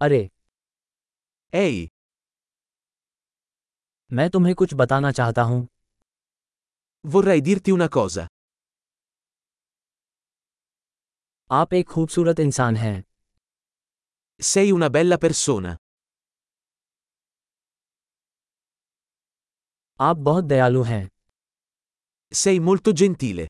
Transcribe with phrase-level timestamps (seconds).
[0.00, 0.30] अरे।
[1.52, 1.88] ए
[4.10, 5.68] मैं तुम्हें कुछ बताना चाहता हूँ।
[7.04, 8.26] वो रही रईदीर त्यू कोज़ा।
[11.50, 13.04] आप एक खूबसूरत इंसान हैं।
[14.40, 15.76] सही उना बेल्ला पर सोना
[20.00, 21.08] आप बहुत दयालु हैं।
[22.32, 23.48] सही मूल तो जिंतीले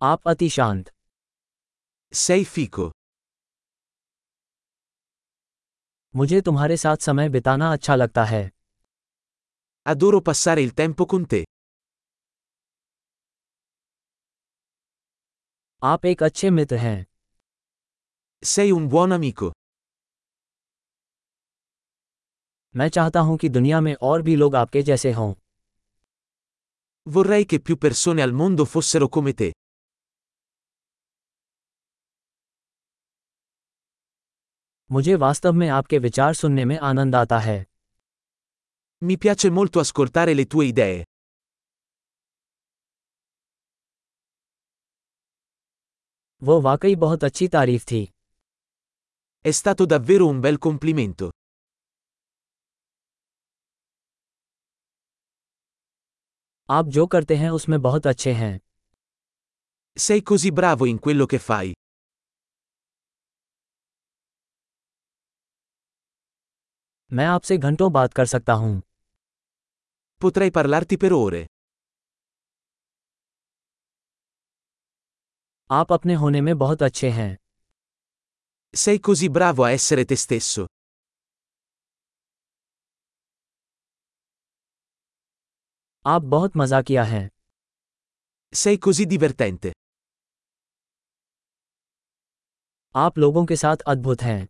[0.00, 0.90] आप अति शांत।
[2.12, 2.92] सही फीको
[6.16, 8.50] मुझे तुम्हारे साथ समय बिताना अच्छा लगता है
[9.86, 11.42] Adoro passare il tempo con te.
[15.82, 17.04] आप एक अच्छे मित्र हैं
[18.42, 19.50] Sei un buon amico.
[22.76, 25.32] मैं चाहता हूँ कि दुनिया में और भी लोग आपके जैसे हों
[27.06, 29.50] Vorrei che più persone al mondo fossero come te.
[34.92, 37.66] मुझे वास्तव में आपके विचार सुनने में आनंद आता है।
[39.02, 41.04] मी प्याचे मोल्टो अस्कोर्टारे ले तुए इदेए
[46.42, 48.12] वो वाकई बहुत अच्छी तारीफ़ थी।
[49.46, 51.30] È stato davvero un bel complimento.
[56.70, 58.60] आप जो करते हैं उसमें बहुत अच्छे हैं।
[59.98, 61.74] सही खुशी ब्रावो इन क्विलो के फाई
[67.12, 68.82] मैं आपसे घंटों बात कर सकता हूँ
[70.20, 71.44] Potrei parlarti per ore.
[75.70, 77.36] आप अपने होने में बहुत अच्छे हैं
[78.74, 80.66] Sei così bravo a essere te stesso.
[86.06, 87.28] आप बहुत मजाकिया हैं
[88.54, 89.72] Sei così divertente.
[92.94, 94.48] आप लोगों के साथ अद्भुत हैं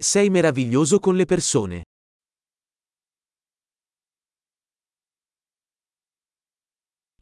[0.00, 1.82] Sei meraviglioso con le persone.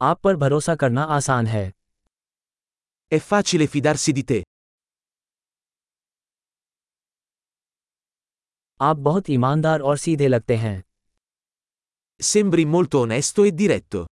[0.01, 1.63] आप पर भरोसा करना आसान है
[3.11, 4.41] È facile fidarsi di te.
[8.81, 10.81] आप बहुत ईमानदार और सीधे लगते हैं
[12.19, 14.05] Sembri molto onesto e diretto.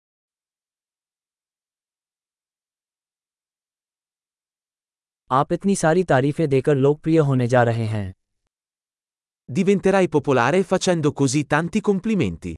[5.31, 8.22] आप इतनी सारी तारीफें देकर लोकप्रिय होने जा रहे हैं
[9.49, 12.55] Diventerai popolare facendo così tanti complimenti.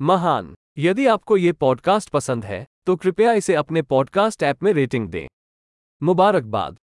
[0.00, 5.08] महान, यदि आपको ये पॉडकास्ट पसंद है तो कृपया इसे अपने पॉडकास्ट ऐप में रेटिंग
[5.08, 5.26] दें
[6.02, 6.78] मुबारकबाद